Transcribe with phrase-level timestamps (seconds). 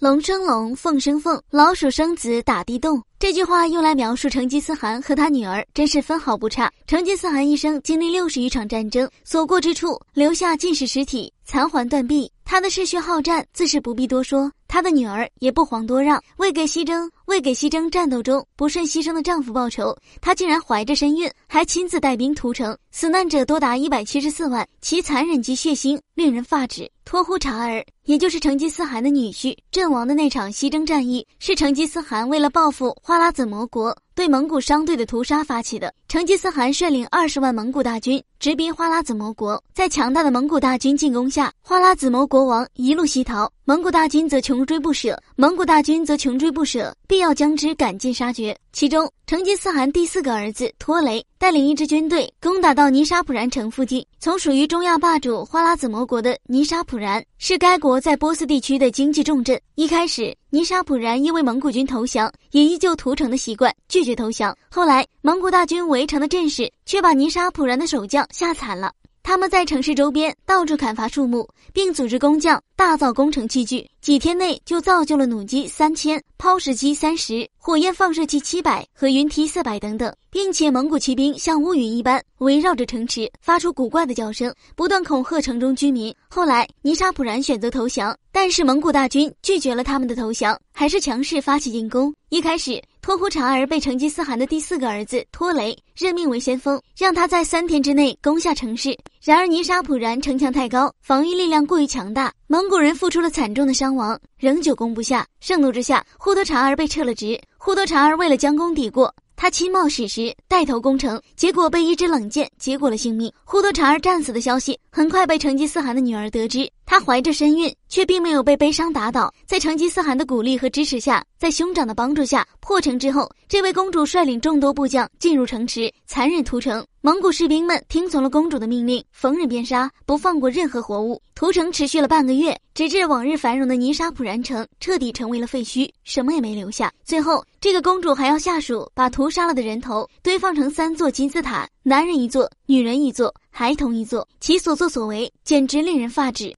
[0.00, 3.02] 龙生龙，凤生凤，老鼠生子打地洞。
[3.18, 6.70] 这句话用来描述成吉思汗和他女儿，真是分毫不差。
[6.86, 12.30] 成吉思汗一生经历六十余场战争，所过之处留下尽是尸体，残垣断壁。
[12.44, 14.48] 他的嗜血好战，自是不必多说。
[14.68, 26.90] 他的女儿也不遑多让，为给西征为给西征战斗中不慎牺牲的丈夫报仇，她竟然怀着身孕，还亲自带兵屠城，死难者多达一百七十四万，其残忍及血腥令人发指。
[27.04, 33.94] 托乎察儿，也就是成吉思汗的女婿，阵亡的那场西征战役，是成吉思汗为了报复花剌子模国。
[34.18, 48.58] 对蒙古商队的屠杀发起的，成吉思汗率领二十万蒙古大军直逼花剌子模国，在强大的蒙古大军进攻下，花剌子模国王一路西逃，蒙古大军则穷追不舍，蒙古大军则穷追不舍，必要将之赶尽杀绝。
[48.72, 54.02] 其中，成吉思汗第四个儿子托雷带领一支军队攻打到尼沙普然城附近。
[54.18, 59.60] 从属于中亚霸主花剌子模国的尼沙普然，是该国在波斯地区的经济重镇。
[59.74, 64.56] 一开始，尼沙普然因为蒙古军投降，也依旧屠城的习惯，拒绝投降。
[64.70, 68.90] 后来，蒙古大军围城的阵势却把尼沙普然的守将吓惨了。
[69.28, 73.86] 他们在城市周边到处砍伐树木，并组织工匠大造工程器具。
[74.00, 86.14] 几天内就造就了弩机三千、抛石机三十、火焰放射器七百和云梯四百等等，并且蒙古骑兵像乌云一般围绕着城池，发出古怪的叫声，不断恐吓城中居民。
[86.30, 92.14] 后来，尼沙普然选择投降，但是蒙古大军拒绝了他们的投降，还是强势发起进攻。
[92.30, 98.96] 一开始，托呼察儿被成吉思汗的第四个儿子托雷任命为先锋，让他在三天之内攻下城市。
[99.22, 105.26] 然而，尼沙普然城墙太高，防御力量过于强大，蒙古人付出了惨重的伤亡，仍旧攻不下。
[105.40, 107.40] 盛怒之下，忽多察儿被撤了职。
[107.56, 113.32] 忽多察儿为了将功抵过，他亲冒矢石，带头攻城，结果被一支冷箭结果了性命。
[113.44, 126.82] 忽多察儿战死的消息很快被成吉思汗的女儿得知，她怀着身孕，却并没有被悲伤打倒，在成吉思汗的鼓励和支持下，在兄长的帮助下破城之后，这位公主率领众多部将进入城池，残忍屠城。
[127.02, 131.20] 蒙古士兵们听从了公主的命令，逢人便杀，不放过任何活物。
[131.34, 136.90] 屠城持续了半个月，直至往日繁荣的尼沙普然城彻底成为了废墟，什么也没留下。
[137.04, 146.54] 最后，这个公主还要下属把屠杀了的人头堆放成三座金字塔，男人一座，女人一座，孩童一座，其所作所为简直令人发指。